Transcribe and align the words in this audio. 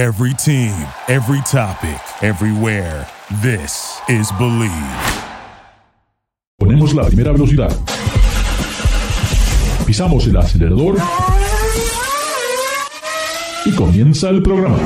Every 0.00 0.32
team, 0.32 0.72
every 1.08 1.42
topic, 1.42 2.00
everywhere. 2.22 3.06
This 3.42 4.00
is 4.08 4.32
Believe. 4.38 4.72
Ponemos 6.58 6.94
la 6.94 7.04
primera 7.04 7.32
velocidad. 7.32 7.70
Pisamos 9.86 10.26
el 10.26 10.38
acelerador. 10.38 10.96
Y 13.66 13.72
comienza 13.72 14.30
el 14.30 14.42
programa. 14.42 14.78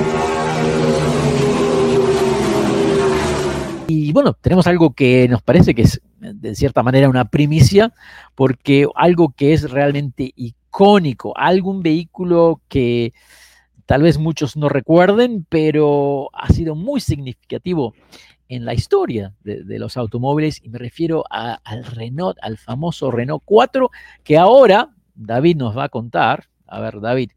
Y 3.86 4.10
bueno, 4.10 4.32
tenemos 4.40 4.66
algo 4.66 4.94
que 4.94 5.28
nos 5.28 5.42
parece 5.42 5.76
que 5.76 5.82
es 5.82 6.00
de 6.18 6.56
cierta 6.56 6.82
manera 6.82 7.08
una 7.08 7.26
primicia, 7.26 7.92
porque 8.34 8.88
algo 8.96 9.32
que 9.36 9.52
es 9.52 9.70
realmente 9.70 10.32
icónico, 10.34 11.38
algún 11.38 11.84
vehículo 11.84 12.60
que 12.66 13.12
tal 13.86 14.02
vez 14.02 14.18
muchos 14.18 14.56
no 14.56 14.68
recuerden, 14.68 15.46
pero 15.48 16.30
ha 16.32 16.48
sido 16.48 16.74
muy 16.74 17.00
significativo 17.00 17.94
en 18.48 18.64
la 18.64 18.74
historia 18.74 19.34
de, 19.42 19.78
los 19.78 19.96
automóviles 19.96 20.60
y 20.62 20.68
me 20.68 20.78
refiero 20.78 21.24
al 21.30 21.84
Renault, 21.84 22.38
al 22.42 22.58
famoso 22.58 23.10
Renault 23.10 23.42
4, 23.44 23.90
que 24.22 24.36
ahora 24.36 24.90
David 25.14 25.56
nos 25.56 25.76
va 25.76 25.84
a 25.84 25.88
contar. 25.88 26.48
A 26.66 26.80
ver, 26.80 27.00
David. 27.00 27.30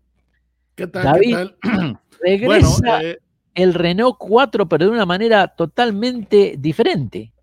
¿Qué 0.75 0.87
tal? 0.87 1.03
David, 1.03 1.37
¿qué 1.37 1.69
tal? 1.69 1.99
regresa 2.21 3.03
eh, 3.03 3.19
el 3.55 3.73
Renault 3.73 4.17
4, 4.17 4.67
pero 4.67 4.85
de 4.85 4.91
una 4.91 5.05
manera 5.05 5.47
totalmente 5.47 6.55
diferente. 6.57 7.33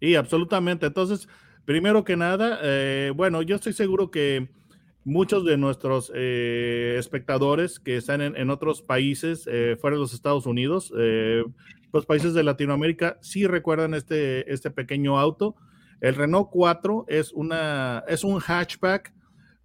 Y 0.00 0.16
absolutamente. 0.16 0.86
Entonces, 0.86 1.28
primero 1.64 2.04
que 2.04 2.16
nada, 2.16 2.58
eh, 2.62 3.12
bueno, 3.14 3.42
yo 3.42 3.56
estoy 3.56 3.72
seguro 3.72 4.10
que 4.10 4.48
muchos 5.04 5.44
de 5.44 5.56
nuestros 5.56 6.10
eh, 6.14 6.96
espectadores 6.98 7.78
que 7.78 7.96
están 7.96 8.20
en, 8.20 8.50
otros 8.50 8.82
países 8.82 9.48
eh, 9.50 9.76
fuera 9.80 9.96
de 9.96 10.00
los 10.00 10.14
Estados 10.14 10.46
Unidos, 10.46 10.92
los 11.92 12.06
países 12.06 12.34
de 12.34 12.42
Latinoamérica, 12.42 13.18
sí 13.20 13.46
recuerdan 13.46 13.94
este, 13.94 14.52
este 14.52 14.70
pequeño 14.70 15.18
auto. 15.18 15.54
El 16.00 16.16
Renault 16.16 16.48
4 16.50 17.04
es, 17.08 17.32
una, 17.32 18.02
es 18.08 18.24
un 18.24 18.40
hatchback, 18.40 19.14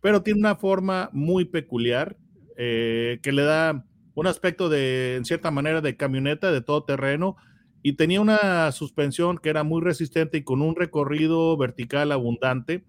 pero 0.02 0.22
tiene 0.22 0.40
una 0.40 0.56
forma 0.56 1.10
muy 1.12 1.46
peculiar 1.46 2.18
que 2.56 3.20
le 3.24 3.42
da 3.44 3.86
un 4.14 4.28
aspecto 4.28 4.70
de, 4.70 5.16
en 5.16 5.26
cierta 5.26 5.50
manera, 5.50 5.82
de 5.82 5.96
camioneta 5.96 6.52
de 6.52 6.62
todo 6.62 6.84
terreno 6.84 7.38
y 7.82 7.94
tenía 7.94 8.20
una 8.22 8.72
suspensión 8.72 9.38
que 9.38 9.50
era 9.50 9.64
muy 9.64 9.82
resistente 9.82 10.38
y 10.38 10.44
con 10.44 10.62
un 10.62 10.76
recorrido 10.76 11.56
vertical 11.58 12.12
abundante. 12.12 12.84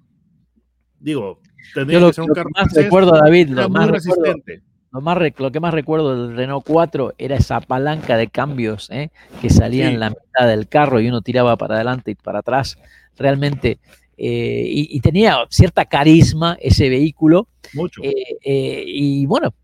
Digo, 1.01 1.41
tendría 1.75 1.99
que 2.01 2.13
ser 2.13 2.25
un 2.25 2.35
carro 2.35 2.51
más 2.55 2.73
recuerdo, 2.73 3.13
David, 3.13 3.49
lo 3.49 3.69
más 3.69 3.91
resistente. 3.91 4.63
Lo, 4.93 5.01
más, 5.01 5.19
lo 5.39 5.53
que 5.53 5.61
más 5.61 5.73
recuerdo 5.73 6.27
del 6.27 6.37
Renault 6.37 6.67
4 6.67 7.15
era 7.17 7.37
esa 7.37 7.61
palanca 7.61 8.17
de 8.17 8.29
cambios 8.29 8.91
¿eh? 8.91 9.11
que 9.41 9.49
salía 9.51 9.89
en 9.89 10.01
la 10.01 10.11
mitad 10.11 10.49
del 10.49 10.69
carro 10.69 11.01
y 11.01 11.09
uno 11.09 11.23
tiraba 11.23 11.57
para 11.57 11.77
adelante 11.77 12.11
y 12.11 12.15
para 12.17 12.41
atrás. 12.41 12.77
Realmente 13.17 13.79
eh, 14.23 14.67
y, 14.69 15.01
tenía 15.01 15.47
cierta 15.49 15.87
carisma 15.87 16.59
ese 16.61 16.91
vehículo. 16.91 17.49
Mucho. 17.73 18.03
Eh, 18.05 18.13
eh, 18.45 18.85
y 18.87 19.25
bueno, 19.25 19.55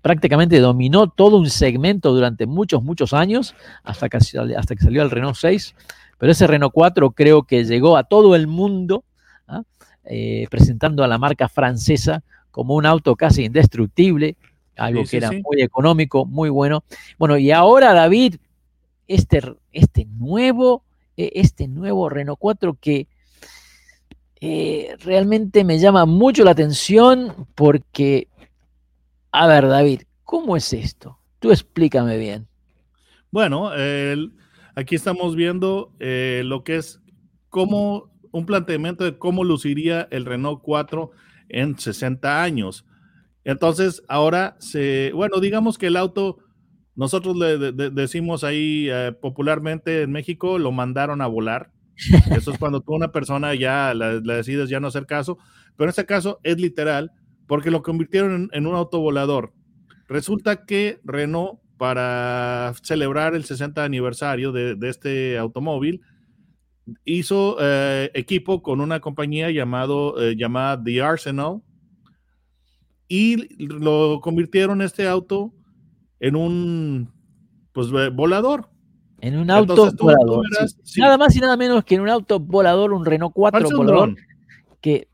prácticamente 0.00 0.58
dominó 0.58 1.08
todo 1.08 1.36
un 1.36 1.48
segmento 1.48 2.12
durante 2.12 2.46
muchos, 2.46 2.82
muchos 2.82 3.12
años, 3.12 3.54
hasta 3.84 4.08
que, 4.08 4.16
hasta 4.16 4.74
que 4.74 4.82
salió 4.82 5.02
el 5.02 5.10
Renault 5.12 5.36
6. 5.36 5.76
Pero 6.18 6.32
ese 6.32 6.48
Renault 6.48 6.74
4 6.74 7.12
creo 7.12 7.44
que 7.44 7.64
llegó 7.64 7.96
a 7.96 8.02
todo 8.02 8.34
el 8.34 8.48
mundo, 8.48 9.04
¿ah? 10.04 10.48
presentando 10.50 11.04
a 11.04 11.08
la 11.08 11.18
marca 11.18 11.48
francesa 11.48 12.22
como 12.50 12.74
un 12.74 12.86
auto 12.86 13.16
casi 13.16 13.44
indestructible, 13.44 14.36
algo 14.76 15.04
que 15.04 15.16
era 15.16 15.30
muy 15.30 15.62
económico, 15.62 16.26
muy 16.26 16.50
bueno. 16.50 16.84
Bueno, 17.18 17.38
y 17.38 17.50
ahora 17.50 17.92
David, 17.92 18.36
este, 19.08 19.42
este 19.72 20.04
nuevo, 20.04 20.82
este 21.16 21.66
nuevo 21.66 22.08
Renault 22.08 22.38
4 22.38 22.76
que 22.80 23.06
eh, 24.40 24.96
realmente 25.00 25.64
me 25.64 25.78
llama 25.78 26.04
mucho 26.04 26.44
la 26.44 26.50
atención 26.50 27.46
porque, 27.54 28.28
a 29.30 29.46
ver, 29.46 29.68
David, 29.68 30.02
¿cómo 30.24 30.56
es 30.56 30.72
esto? 30.72 31.18
Tú 31.38 31.52
explícame 31.52 32.18
bien. 32.18 32.46
Bueno, 33.30 33.70
aquí 34.74 34.94
estamos 34.94 35.36
viendo 35.36 35.92
eh, 36.00 36.42
lo 36.44 36.64
que 36.64 36.76
es 36.76 37.00
como 37.48 38.11
un 38.32 38.46
planteamiento 38.46 39.04
de 39.04 39.16
cómo 39.16 39.44
luciría 39.44 40.08
el 40.10 40.24
Renault 40.24 40.60
4 40.62 41.10
en 41.48 41.78
60 41.78 42.42
años. 42.42 42.84
Entonces, 43.44 44.02
ahora 44.08 44.56
se, 44.58 45.12
bueno, 45.14 45.38
digamos 45.40 45.78
que 45.78 45.86
el 45.86 45.96
auto, 45.96 46.38
nosotros 46.96 47.36
le 47.36 47.72
decimos 47.90 48.42
ahí 48.42 48.88
eh, 48.90 49.12
popularmente 49.20 50.02
en 50.02 50.10
México, 50.10 50.58
lo 50.58 50.72
mandaron 50.72 51.20
a 51.20 51.26
volar 51.26 51.70
eso 52.36 52.52
es 52.52 52.58
cuando 52.58 52.80
tú 52.80 52.94
una 52.94 53.12
persona 53.12 53.54
ya 53.54 53.94
la, 53.94 54.20
decides 54.20 54.68
ya 54.68 54.80
no 54.80 54.88
hacer 54.88 55.06
caso, 55.06 55.38
pero 55.76 55.86
en 55.86 55.90
este 55.90 56.06
caso 56.06 56.40
es 56.42 56.60
literal 56.60 57.12
porque 57.46 57.70
lo 57.70 57.82
convirtieron 57.82 58.48
en, 58.52 58.66
un 58.66 58.74
autovolador. 58.74 59.52
Resulta 60.08 60.64
que 60.64 61.00
Renault, 61.04 61.60
para 61.76 62.72
celebrar 62.82 63.34
el 63.34 63.44
60 63.44 63.82
aniversario 63.82 64.52
de, 64.52 64.76
este 64.88 65.36
automóvil, 65.38 66.00
hizo 67.04 67.56
eh, 67.60 68.10
equipo 68.14 68.62
con 68.62 68.80
una 68.80 69.00
compañía 69.00 69.50
llamado, 69.50 70.20
eh, 70.20 70.36
llamada 70.36 70.82
The 70.82 71.02
Arsenal 71.02 71.62
y 73.08 73.66
lo 73.66 74.20
convirtieron 74.22 74.82
este 74.82 75.06
auto 75.06 75.52
en 76.20 76.36
un 76.36 77.12
pues, 77.72 77.88
volador. 77.90 78.68
En 79.20 79.38
un 79.38 79.50
auto 79.50 79.90
volador. 79.98 80.44
Nada 80.96 81.18
más 81.18 81.36
y 81.36 81.40
nada 81.40 81.56
menos 81.56 81.84
que 81.84 81.94
en 81.94 82.00
un 82.00 82.08
auto 82.08 82.40
volador, 82.40 82.92
un 82.92 83.04
Renault 83.04 83.32
4 83.34 83.68
volador. 83.76 84.16
Que 84.80 85.08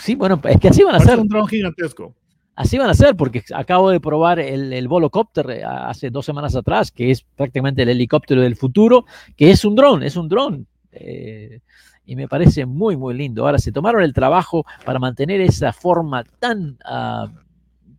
sí, 0.00 0.14
bueno, 0.16 0.40
es 0.44 0.60
que 0.60 0.68
así 0.68 0.82
van 0.82 0.96
a 0.96 1.00
ser. 1.00 1.18
un 1.18 1.28
dron 1.28 1.46
gigantesco. 1.48 2.14
Así 2.56 2.78
van 2.78 2.90
a 2.90 2.94
ser, 2.94 3.16
porque 3.16 3.42
acabo 3.52 3.90
de 3.90 4.00
probar 4.00 4.38
el, 4.38 4.72
el 4.72 4.86
Volocopter 4.86 5.50
eh, 5.50 5.64
hace 5.64 6.10
dos 6.10 6.24
semanas 6.24 6.54
atrás, 6.54 6.92
que 6.92 7.10
es 7.10 7.22
prácticamente 7.22 7.82
el 7.82 7.88
helicóptero 7.88 8.42
del 8.42 8.54
futuro, 8.54 9.06
que 9.36 9.50
es 9.50 9.64
un 9.64 9.74
dron, 9.74 10.04
es 10.04 10.16
un 10.16 10.28
dron. 10.28 10.66
Eh, 10.94 11.60
y 12.06 12.16
me 12.16 12.28
parece 12.28 12.66
muy, 12.66 12.96
muy 12.96 13.14
lindo. 13.14 13.44
Ahora, 13.44 13.58
se 13.58 13.72
tomaron 13.72 14.02
el 14.02 14.12
trabajo 14.12 14.64
para 14.84 14.98
mantener 14.98 15.40
esa 15.40 15.72
forma 15.72 16.24
tan, 16.24 16.78
ah, 16.84 17.30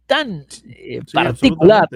tan 0.06 0.46
eh, 0.68 1.02
particular 1.12 1.90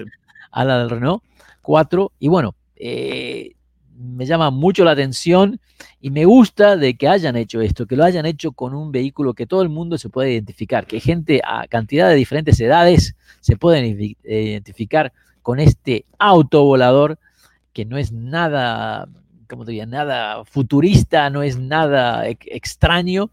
a 0.50 0.64
la 0.64 0.78
del 0.80 0.90
Renault 0.90 1.22
4. 1.62 2.12
Y 2.18 2.28
bueno, 2.28 2.54
eh, 2.76 3.52
me 3.96 4.26
llama 4.26 4.50
mucho 4.50 4.84
la 4.84 4.92
atención 4.92 5.60
y 6.00 6.10
me 6.10 6.24
gusta 6.24 6.76
de 6.76 6.94
que 6.94 7.08
hayan 7.08 7.36
hecho 7.36 7.60
esto, 7.60 7.86
que 7.86 7.96
lo 7.96 8.04
hayan 8.04 8.26
hecho 8.26 8.52
con 8.52 8.74
un 8.74 8.90
vehículo 8.90 9.34
que 9.34 9.46
todo 9.46 9.62
el 9.62 9.68
mundo 9.68 9.98
se 9.98 10.08
puede 10.08 10.32
identificar, 10.32 10.86
que 10.86 11.00
gente 11.00 11.40
a 11.44 11.66
cantidad 11.68 12.08
de 12.08 12.16
diferentes 12.16 12.58
edades 12.60 13.14
se 13.40 13.56
pueden 13.56 14.16
identificar 14.24 15.12
con 15.42 15.60
este 15.60 16.04
auto 16.18 16.64
volador 16.64 17.18
que 17.72 17.84
no 17.84 17.98
es 17.98 18.12
nada, 18.12 19.08
como 19.50 19.64
diría, 19.64 19.84
nada 19.84 20.44
futurista, 20.44 21.28
no 21.28 21.42
es 21.42 21.58
nada 21.58 22.26
extraño, 22.28 23.30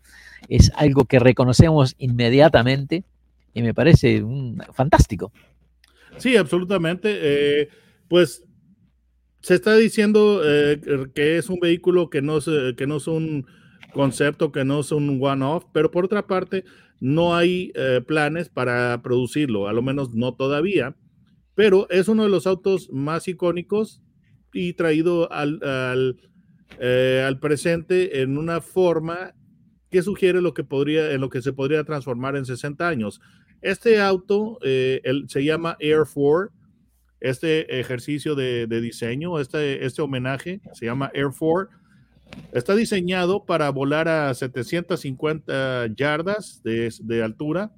es 0.50 0.72
algo 0.76 1.06
que 1.06 1.20
reconocemos 1.20 1.96
inmediatamente 2.00 3.04
y 3.54 3.62
me 3.62 3.74
parece 3.74 4.24
un, 4.24 4.62
fantástico. 4.74 5.32
Sí, 6.18 6.36
absolutamente. 6.36 7.10
Eh, 7.22 7.70
pues 8.08 8.44
se 9.42 9.56
está 9.56 9.76
diciendo 9.76 10.42
eh, 10.44 10.80
que 11.14 11.38
es 11.38 11.50
un 11.50 11.60
vehículo 11.60 12.10
que 12.10 12.22
no, 12.22 12.38
es, 12.38 12.50
que 12.76 12.88
no 12.88 12.98
es 12.98 13.08
un 13.08 13.46
concepto, 13.94 14.52
que 14.52 14.66
no 14.66 14.82
es 14.82 14.92
un 14.92 15.20
one-off, 15.22 15.66
pero 15.72 15.92
por 15.92 16.06
otra 16.06 16.28
parte, 16.28 16.66
no 17.00 17.36
hay 17.36 17.72
eh, 17.76 18.02
planes 18.06 18.50
para 18.50 19.02
producirlo, 19.02 19.68
a 19.68 19.74
lo 19.74 19.82
menos 19.82 20.14
no 20.14 20.34
todavía, 20.34 20.96
pero 21.56 21.88
es 21.90 22.08
uno 22.08 22.24
de 22.24 22.30
los 22.30 22.48
autos 22.48 22.90
más 22.92 23.28
icónicos 23.28 24.02
y 24.54 24.74
traído 24.74 25.32
al, 25.32 25.62
al, 25.64 26.18
eh, 26.80 27.24
al 27.26 27.40
presente 27.40 28.22
en 28.22 28.38
una 28.38 28.62
forma 28.62 29.34
que 29.90 30.02
sugiere 30.02 30.42
lo 30.42 30.54
que 30.54 30.64
podría, 30.64 31.12
en 31.12 31.22
lo 31.22 31.30
que 31.30 31.42
se 31.42 31.54
podría 31.54 31.84
transformar 31.84 32.36
en 32.36 32.46
60 32.46 32.88
años. 32.88 33.22
Este 33.62 34.00
auto 34.02 34.60
se 34.62 35.44
llama 35.44 35.78
Air 35.80 36.04
4 36.14 36.52
este 37.20 37.80
ejercicio 37.80 38.36
de, 38.36 38.68
diseño, 38.68 39.40
este, 39.40 39.86
este 39.86 40.02
homenaje, 40.02 40.62
se 40.74 40.86
llama 40.86 41.12
Air 41.14 41.30
4. 41.38 41.70
Está 42.52 42.76
diseñado 42.76 43.46
para 43.46 43.70
volar 43.70 44.08
a 44.08 44.34
750 44.34 45.88
yardas 45.96 46.62
de, 46.64 47.24
altura, 47.24 47.72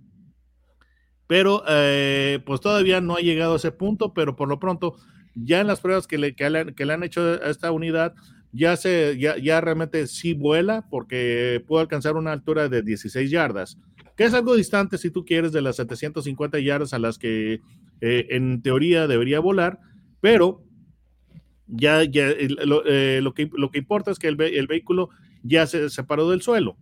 pero 1.27 1.63
eh, 1.67 2.39
pues 2.45 2.59
todavía 2.59 2.99
no 2.99 3.15
ha 3.15 3.21
llegado 3.21 3.53
a 3.53 3.57
ese 3.57 3.71
punto, 3.71 4.13
pero 4.13 4.35
por 4.35 4.49
lo 4.49 4.59
pronto 4.59 4.95
ya 5.35 5.61
en 5.61 5.67
las 5.67 5.81
pruebas 5.81 6.07
que 6.07 6.17
le, 6.17 6.35
que 6.35 6.49
le, 6.49 6.93
han 6.93 7.03
hecho 7.03 7.21
a 7.21 7.49
esta 7.49 7.71
unidad, 7.71 8.13
ya, 8.51 8.75
se, 8.75 9.17
ya, 9.19 9.37
ya 9.37 9.61
realmente 9.61 10.07
sí 10.07 10.33
vuela 10.33 10.87
porque 10.89 11.63
puede 11.67 11.81
alcanzar 11.81 12.15
una 12.15 12.31
altura 12.31 12.69
de 12.69 12.81
16 12.81 13.29
yardas, 13.29 13.77
que 14.15 14.25
es 14.25 14.33
algo 14.33 14.55
distante 14.55 14.97
si 14.97 15.11
tú 15.11 15.23
quieres 15.25 15.51
de 15.51 15.61
las 15.61 15.77
750 15.77 16.59
yardas 16.59 16.93
a 16.93 16.99
las 16.99 17.17
que 17.17 17.61
eh, 18.01 18.27
en 18.29 18.61
teoría 18.61 19.07
debería 19.07 19.39
volar, 19.39 19.79
pero 20.21 20.63
ya, 21.67 22.03
ya 22.03 22.29
lo, 22.65 22.83
eh, 22.85 23.21
lo, 23.21 23.33
que, 23.33 23.49
lo 23.53 23.71
que 23.71 23.79
importa 23.79 24.11
es 24.11 24.19
que 24.19 24.27
el, 24.27 24.41
el, 24.41 24.67
vehículo 24.67 25.09
ya 25.43 25.67
se 25.67 25.89
separó 25.89 26.29
del 26.29 26.41
suelo. 26.41 26.77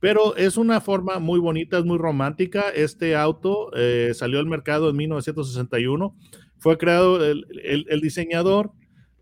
Pero 0.00 0.36
es 0.36 0.56
una 0.56 0.80
forma 0.80 1.18
muy 1.18 1.40
bonita, 1.40 1.78
es 1.78 1.84
muy 1.84 1.98
romántica. 1.98 2.70
Este 2.70 3.16
auto 3.16 3.70
eh, 3.74 4.12
salió 4.14 4.38
al 4.38 4.46
mercado 4.46 4.90
en 4.90 4.96
1961. 4.96 6.14
Fue 6.58 6.78
creado, 6.78 7.24
el, 7.24 7.46
el, 7.62 7.86
el, 7.88 8.00
diseñador 8.00 8.72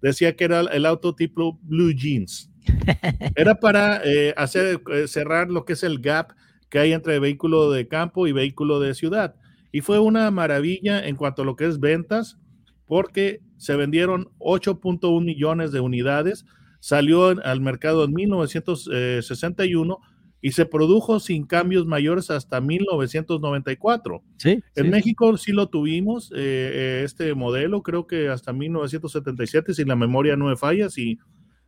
decía 0.02 0.36
que 0.36 0.44
era 0.44 0.60
el 0.60 0.86
auto 0.86 1.14
tipo 1.14 1.58
Blue 1.62 1.92
Jeans. 1.92 2.50
Era 3.36 3.60
para 3.60 4.00
eh, 4.04 4.34
hacer 4.36 4.80
eh, 4.92 5.06
cerrar 5.06 5.50
lo 5.50 5.64
que 5.64 5.74
es 5.74 5.84
el 5.84 6.00
gap 6.00 6.32
que 6.68 6.80
hay 6.80 6.92
entre 6.92 7.20
vehículo 7.20 7.70
de 7.70 7.86
campo 7.86 8.26
y 8.26 8.32
vehículo 8.32 8.80
de 8.80 8.94
ciudad. 8.94 9.36
Y 9.70 9.82
fue 9.82 9.98
una 9.98 10.30
maravilla 10.30 11.06
en 11.06 11.16
cuanto 11.16 11.42
a 11.42 11.44
lo 11.44 11.54
que 11.54 11.66
es 11.66 11.78
ventas, 11.78 12.38
porque 12.86 13.40
se 13.56 13.76
vendieron 13.76 14.30
8.1 14.38 15.24
millones 15.24 15.70
de 15.72 15.80
unidades, 15.80 16.44
salió 16.80 17.28
al 17.28 17.60
mercado 17.60 18.04
en 18.04 18.14
1961 18.14 19.98
y 20.46 20.52
se 20.52 20.64
produjo 20.64 21.18
sin 21.18 21.44
cambios 21.44 21.86
mayores 21.86 22.30
hasta 22.30 22.60
1994. 22.60 24.22
Sí, 24.36 24.50
en 24.76 24.84
sí. 24.84 24.88
México 24.88 25.36
sí 25.36 25.50
lo 25.50 25.70
tuvimos, 25.70 26.30
eh, 26.30 26.36
eh, 26.36 27.02
este 27.04 27.34
modelo, 27.34 27.82
creo 27.82 28.06
que 28.06 28.28
hasta 28.28 28.52
1977, 28.52 29.74
si 29.74 29.84
la 29.84 29.96
memoria 29.96 30.36
no 30.36 30.44
me 30.44 30.54
falla, 30.54 30.88
si, 30.88 31.18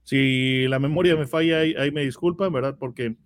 si 0.04 0.68
la 0.68 0.78
memoria 0.78 1.16
me 1.16 1.26
falla, 1.26 1.58
ahí, 1.58 1.74
ahí 1.76 1.90
me 1.90 2.04
disculpan, 2.04 2.52
¿verdad? 2.52 2.76
Porque 2.78 3.16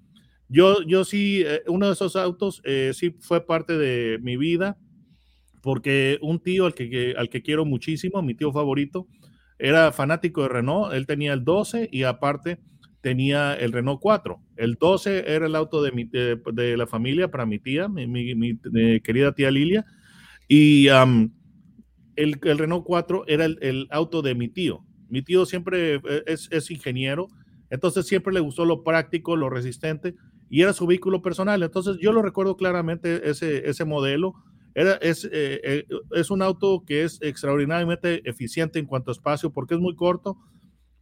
yo, 0.48 0.80
yo 0.86 1.04
sí, 1.04 1.42
eh, 1.44 1.60
uno 1.66 1.88
de 1.88 1.92
esos 1.92 2.16
autos 2.16 2.62
eh, 2.64 2.92
sí 2.94 3.14
fue 3.20 3.44
parte 3.44 3.76
de 3.76 4.18
mi 4.22 4.38
vida, 4.38 4.78
porque 5.60 6.18
un 6.22 6.40
tío 6.40 6.64
al 6.64 6.72
que, 6.72 7.14
al 7.14 7.28
que 7.28 7.42
quiero 7.42 7.66
muchísimo, 7.66 8.22
mi 8.22 8.34
tío 8.34 8.52
favorito, 8.52 9.06
era 9.58 9.92
fanático 9.92 10.44
de 10.44 10.48
Renault, 10.48 10.94
él 10.94 11.06
tenía 11.06 11.34
el 11.34 11.44
12 11.44 11.90
y 11.92 12.04
aparte 12.04 12.58
tenía 13.02 13.54
el 13.54 13.72
Renault 13.72 14.00
4. 14.00 14.40
El 14.56 14.76
12 14.76 15.24
era 15.34 15.46
el 15.46 15.56
auto 15.56 15.82
de, 15.82 15.92
mi, 15.92 16.04
de, 16.04 16.40
de 16.52 16.76
la 16.76 16.86
familia 16.86 17.30
para 17.30 17.44
mi 17.44 17.58
tía, 17.58 17.88
mi, 17.88 18.06
mi, 18.06 18.34
mi 18.34 19.00
querida 19.00 19.32
tía 19.32 19.50
Lilia, 19.50 19.84
y 20.48 20.86
el, 20.86 21.30
el, 22.16 22.58
Renault 22.58 22.84
4 22.84 23.24
era 23.26 23.44
el, 23.44 23.58
el, 23.60 23.88
auto 23.90 24.22
de 24.22 24.34
mi 24.34 24.48
tío. 24.48 24.84
Mi 25.08 25.22
tío 25.22 25.44
siempre 25.44 26.00
es, 26.26 26.48
es, 26.50 26.70
ingeniero, 26.70 27.28
entonces 27.70 28.06
siempre 28.06 28.32
le 28.32 28.40
gustó 28.40 28.64
lo 28.64 28.82
práctico, 28.82 29.36
lo 29.36 29.50
resistente, 29.50 30.14
y 30.48 30.62
era 30.62 30.72
su 30.72 30.86
vehículo 30.86 31.22
personal. 31.22 31.62
Entonces 31.62 31.98
yo 32.00 32.12
lo 32.12 32.22
recuerdo 32.22 32.56
claramente 32.56 33.28
ese, 33.28 33.68
ese 33.68 33.84
modelo. 33.84 34.34
Era, 34.74 34.94
es, 34.96 35.24
eh, 35.24 35.60
eh, 35.64 35.86
es 36.12 36.30
un 36.30 36.40
auto 36.40 36.84
que 36.86 37.02
es 37.04 37.20
extraordinariamente 37.20 38.26
eficiente 38.28 38.78
en 38.78 38.86
cuanto 38.86 39.10
a 39.10 39.12
espacio 39.12 39.50
porque 39.50 39.74
es 39.74 39.80
muy 39.80 39.96
corto, 39.96 40.38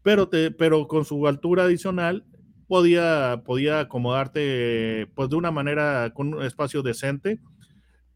pero, 0.03 0.29
te, 0.29 0.51
pero 0.51 0.87
con 0.87 1.05
su 1.05 1.27
altura 1.27 1.65
adicional 1.65 2.25
podía, 2.67 3.43
podía 3.45 3.81
acomodarte 3.81 5.09
pues, 5.15 5.29
de 5.29 5.37
una 5.37 5.51
manera 5.51 6.13
con 6.15 6.35
un 6.35 6.43
espacio 6.43 6.83
decente. 6.83 7.41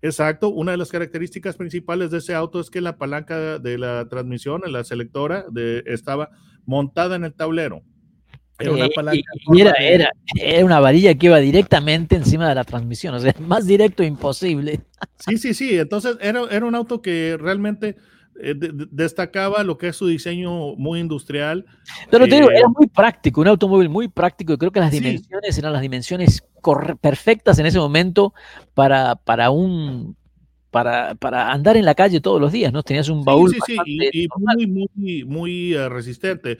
Exacto, 0.00 0.50
una 0.50 0.72
de 0.72 0.76
las 0.76 0.90
características 0.90 1.56
principales 1.56 2.10
de 2.10 2.18
ese 2.18 2.34
auto 2.34 2.60
es 2.60 2.68
que 2.68 2.80
la 2.80 2.98
palanca 2.98 3.58
de 3.58 3.78
la 3.78 4.06
transmisión, 4.08 4.60
la 4.66 4.84
selectora, 4.84 5.46
de, 5.50 5.82
estaba 5.86 6.30
montada 6.66 7.16
en 7.16 7.24
el 7.24 7.34
tablero. 7.34 7.82
Era 8.58 8.72
una 8.72 8.88
palanca. 8.88 9.32
Era, 9.56 9.72
era, 9.72 10.10
era, 10.40 10.64
una 10.64 10.78
varilla 10.78 11.14
que 11.14 11.26
iba 11.26 11.38
directamente 11.38 12.14
encima 12.14 12.48
de 12.48 12.54
la 12.54 12.64
transmisión, 12.64 13.14
o 13.14 13.18
sea, 13.18 13.34
más 13.40 13.66
directo 13.66 14.04
imposible. 14.04 14.80
Sí, 15.18 15.38
sí, 15.38 15.54
sí. 15.54 15.78
Entonces 15.78 16.16
era, 16.20 16.42
era 16.50 16.64
un 16.64 16.74
auto 16.74 17.02
que 17.02 17.36
realmente 17.38 17.96
eh, 18.40 18.54
de, 18.54 18.68
de, 18.68 18.86
destacaba 18.90 19.62
lo 19.62 19.78
que 19.78 19.88
es 19.88 19.96
su 19.96 20.06
diseño 20.06 20.74
muy 20.76 21.00
industrial. 21.00 21.66
Pero 22.10 22.26
te 22.26 22.36
digo, 22.36 22.50
eh, 22.50 22.58
era 22.58 22.68
muy 22.68 22.86
práctico, 22.86 23.40
un 23.40 23.48
automóvil 23.48 23.88
muy 23.88 24.08
práctico. 24.08 24.52
Y 24.52 24.58
creo 24.58 24.72
que 24.72 24.80
las 24.80 24.90
sí. 24.90 25.00
dimensiones 25.00 25.58
eran 25.58 25.72
las 25.72 25.82
dimensiones 25.82 26.44
perfectas 27.00 27.58
en 27.58 27.66
ese 27.66 27.78
momento 27.78 28.34
para, 28.74 29.16
para 29.16 29.50
un 29.50 30.16
para, 30.70 31.14
para, 31.14 31.52
andar 31.52 31.76
en 31.76 31.84
la 31.84 31.94
calle 31.94 32.20
todos 32.20 32.40
los 32.40 32.50
días, 32.50 32.72
¿no? 32.72 32.82
Tenías 32.82 33.08
un 33.08 33.24
baúl. 33.24 33.52
Sí, 33.52 33.58
sí, 33.64 33.76
sí. 33.84 33.98
Y, 34.12 34.24
y 34.24 34.28
muy, 34.66 34.88
muy, 34.96 35.24
muy 35.24 35.76
uh, 35.76 35.88
resistente 35.88 36.58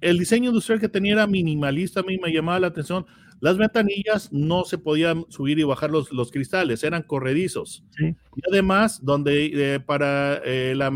el 0.00 0.18
diseño 0.18 0.48
industrial 0.48 0.80
que 0.80 0.88
tenía 0.88 1.12
era 1.12 1.26
minimalista, 1.26 2.00
a 2.00 2.02
mí 2.02 2.18
me 2.18 2.32
llamaba 2.32 2.60
la 2.60 2.66
atención. 2.68 3.06
Las 3.40 3.56
ventanillas 3.56 4.32
no 4.32 4.64
se 4.64 4.78
podían 4.78 5.24
subir 5.30 5.58
y 5.58 5.64
bajar 5.64 5.90
los, 5.90 6.12
los 6.12 6.30
cristales, 6.30 6.84
eran 6.84 7.02
corredizos. 7.02 7.84
Sí. 7.96 8.14
Y 8.36 8.40
además, 8.50 9.00
donde 9.02 9.74
eh, 9.74 9.80
para 9.80 10.40
eh, 10.44 10.74
la 10.76 10.90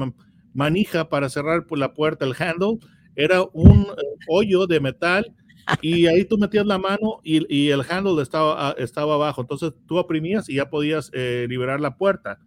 manija 0.52 1.08
para 1.08 1.28
cerrar 1.28 1.66
por 1.66 1.78
la 1.78 1.94
puerta, 1.94 2.24
el 2.24 2.34
handle, 2.38 2.78
era 3.16 3.42
un 3.52 3.82
eh, 3.82 4.02
hoyo 4.28 4.66
de 4.66 4.80
metal 4.80 5.34
y 5.80 6.06
ahí 6.06 6.24
tú 6.24 6.36
metías 6.38 6.66
la 6.66 6.78
mano 6.78 7.20
y, 7.22 7.46
y 7.54 7.70
el 7.70 7.82
handle 7.88 8.22
estaba, 8.22 8.74
estaba 8.78 9.14
abajo. 9.14 9.40
Entonces 9.40 9.72
tú 9.86 9.96
oprimías 9.98 10.48
y 10.48 10.56
ya 10.56 10.68
podías 10.68 11.10
eh, 11.12 11.46
liberar 11.48 11.80
la 11.80 11.96
puerta. 11.96 12.38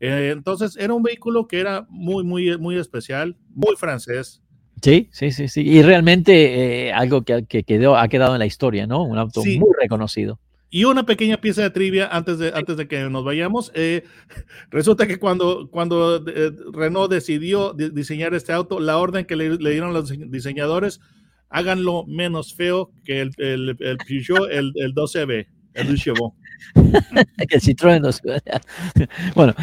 Eh, 0.00 0.30
entonces 0.32 0.76
era 0.76 0.94
un 0.94 1.02
vehículo 1.02 1.46
que 1.46 1.60
era 1.60 1.86
muy, 1.88 2.24
muy, 2.24 2.56
muy 2.58 2.78
especial, 2.78 3.36
muy 3.50 3.76
francés. 3.76 4.42
Sí, 4.84 5.08
sí, 5.12 5.30
sí, 5.30 5.48
sí. 5.48 5.62
Y 5.62 5.82
realmente 5.82 6.88
eh, 6.88 6.92
algo 6.92 7.22
que, 7.22 7.46
que, 7.46 7.62
quedó, 7.62 7.96
ha 7.96 8.06
quedado 8.08 8.34
en 8.34 8.38
la 8.38 8.44
historia, 8.44 8.86
¿no? 8.86 9.02
Un 9.02 9.16
auto 9.16 9.40
sí. 9.40 9.58
muy 9.58 9.70
reconocido. 9.80 10.38
Y 10.68 10.84
una 10.84 11.06
pequeña 11.06 11.40
pieza 11.40 11.62
de 11.62 11.70
trivia 11.70 12.06
antes 12.08 12.38
de, 12.38 12.52
antes 12.54 12.76
de 12.76 12.86
que 12.86 13.08
nos 13.08 13.24
vayamos. 13.24 13.72
Eh, 13.74 14.04
resulta 14.70 15.06
que 15.06 15.18
cuando, 15.18 15.70
cuando 15.70 16.16
eh, 16.26 16.52
Renault 16.72 17.10
decidió 17.10 17.72
de 17.72 17.88
diseñar 17.88 18.34
este 18.34 18.52
auto, 18.52 18.78
la 18.78 18.98
orden 18.98 19.24
que 19.24 19.36
le, 19.36 19.56
le, 19.56 19.70
dieron 19.70 19.94
los 19.94 20.12
diseñadores, 20.30 21.00
háganlo 21.48 22.04
menos 22.06 22.52
feo 22.54 22.90
que 23.06 23.22
el, 23.22 23.30
el, 23.38 23.76
el 23.80 23.96
Peugeot, 24.06 24.50
el, 24.50 24.72
el 24.74 24.94
12B, 24.94 25.46
el 25.74 25.96
Chevaux. 25.96 26.34
que 26.74 27.56
el 27.56 27.60
Citroën 27.60 28.00
no 28.00 28.10
Bueno, 29.34 29.54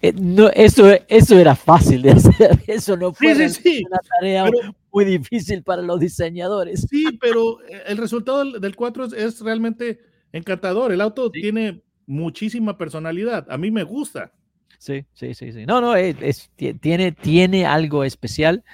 eh, 0.00 0.12
no, 0.12 0.48
eso, 0.50 0.90
eso 1.08 1.38
era 1.38 1.54
fácil 1.54 2.02
de 2.02 2.10
hacer. 2.12 2.58
Eso 2.66 2.96
no 2.96 3.12
fue 3.12 3.34
sí, 3.34 3.48
sí, 3.48 3.62
sí. 3.62 3.84
una 3.86 3.98
tarea 3.98 4.44
pero, 4.44 4.74
muy 4.92 5.04
difícil 5.04 5.62
para 5.62 5.82
los 5.82 6.00
diseñadores. 6.00 6.86
Sí, 6.88 7.18
pero 7.20 7.58
el 7.86 7.96
resultado 7.98 8.58
del 8.58 8.76
4 8.76 9.04
es, 9.06 9.12
es 9.12 9.40
realmente 9.40 10.00
encantador. 10.32 10.92
El 10.92 11.00
auto 11.00 11.30
tiene 11.30 11.82
muchísima 12.06 12.78
personalidad. 12.78 13.46
A 13.50 13.58
mí 13.58 13.70
me 13.70 13.82
gusta. 13.82 14.32
Sí, 14.78 15.04
sí, 15.12 15.34
sí, 15.34 15.52
sí. 15.52 15.66
No, 15.66 15.80
no, 15.80 15.96
es, 15.96 16.16
es, 16.20 16.50
tiene, 16.80 17.12
tiene 17.12 17.66
algo 17.66 18.04
especial. 18.04 18.64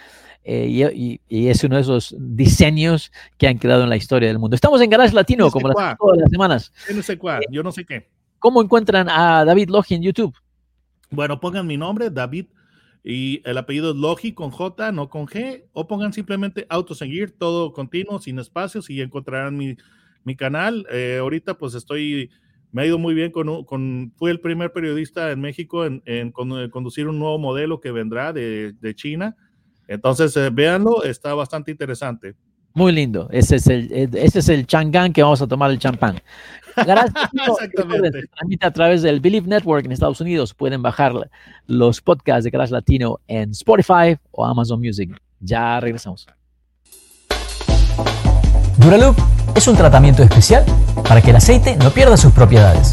Eh, 0.45 0.67
y, 0.95 1.21
y, 1.27 1.49
es 1.49 1.65
uno 1.65 1.77
de 1.77 1.83
esos 1.83 2.15
diseños 2.19 3.11
que 3.39 3.49
han 3.49 3.59
quedado 3.59 3.83
en 3.83 3.89
la 3.89 3.97
historia 3.97 4.29
del 4.29 4.39
mundo. 4.39 4.55
Estamos 4.55 4.81
en 4.83 4.91
Garage 4.91 5.15
Latino, 5.15 5.45
no 5.45 5.51
sé 5.51 5.53
como 5.55 5.69
las, 5.69 5.97
todas 5.97 6.19
las 6.19 6.31
semanas. 6.31 6.73
Yo 6.87 6.95
no 6.95 7.03
sé 7.03 7.17
cuál, 7.17 7.43
yo 7.51 7.63
no 7.63 7.73
sé 7.73 7.87
qué. 7.87 8.11
¿Cómo 8.39 8.61
encuentran 8.63 9.09
a 9.09 9.47
David 9.47 9.71
Logi 9.71 9.95
en 9.95 10.03
YouTube? 10.03 10.35
Bueno, 11.11 11.41
pongan 11.41 11.67
mi 11.67 11.79
nombre, 11.79 12.11
David, 12.11 12.47
y 13.03 13.41
el 13.45 13.57
apellido 13.57 13.93
es 13.93 13.97
Logi 13.97 14.33
con 14.33 14.51
J, 14.51 14.93
no 14.93 15.09
con 15.09 15.27
G, 15.27 15.65
o 15.73 15.87
pongan 15.87 16.13
simplemente 16.13 16.67
Autos 16.69 17.01
en 17.01 17.11
Gear, 17.11 17.31
todo 17.31 17.73
continuo, 17.73 18.19
sin 18.19 18.39
espacios, 18.39 18.91
y 18.91 19.01
encontrarán 19.01 19.57
mi, 19.57 19.77
mi 20.25 20.37
canal. 20.37 20.87
Eh, 20.91 21.19
ahorita 21.21 21.57
pues 21.57 21.75
estoy, 21.75 22.31
me 22.71 22.83
ha 22.83 22.87
ido 22.87 22.99
muy 22.99 23.15
bien 23.15 23.31
con, 23.31 23.65
con 23.65 24.13
fui 24.17 24.31
el 24.31 24.41
primer 24.41 24.73
periodista 24.73 25.31
en 25.31 25.41
México 25.41 25.87
en, 25.87 26.03
en, 26.05 26.35
en 26.37 26.71
conducir 26.71 27.09
un 27.09 27.19
nuevo 27.19 27.39
modelo 27.39 27.81
que 27.81 27.93
vendrá 27.93 28.35
de, 28.35 28.73
de 28.73 28.95
China. 28.95 29.37
Entonces, 29.89 30.37
eh, 30.37 30.51
véanlo, 30.51 31.03
está 31.05 31.35
bastante 31.35 31.71
interesante. 31.71 32.35
Muy 32.75 32.93
lindo. 32.93 33.29
Ese 33.31 33.57
es 33.57 33.67
el, 33.69 33.91
ese 34.15 34.41
es 34.41 34.49
el 34.49 34.67
changán 34.67 35.13
que 35.13 35.23
vamos 35.23 35.41
a 35.41 35.47
tomar 35.47 35.71
el 35.71 35.79
champán. 35.79 36.21
Gracias. 36.77 37.13
Exactamente. 37.49 38.23
Transmite 38.35 38.67
a 38.67 38.73
través 38.73 39.03
del 39.03 39.21
Believe 39.21 39.47
Network 39.47 39.85
en 39.85 39.93
Estados 39.93 40.21
Unidos. 40.21 40.55
Pueden 40.55 40.83
bajar 40.83 41.13
los 41.67 42.01
podcasts 42.01 42.45
de 42.45 42.51
Garage 42.51 42.73
Latino 42.73 43.21
en 43.29 43.51
Spotify 43.51 44.17
o 44.33 44.45
Amazon 44.45 44.81
Music. 44.81 45.11
Ya 45.39 45.79
regresamos. 45.79 46.27
Duraloop 48.79 49.17
es 49.55 49.69
un 49.69 49.77
tratamiento 49.77 50.23
especial 50.25 50.65
para 51.07 51.23
que 51.23 51.31
el 51.31 51.37
aceite 51.37 51.77
no 51.77 51.91
pierda 51.91 52.17
sus 52.17 52.33
propiedades. 52.33 52.93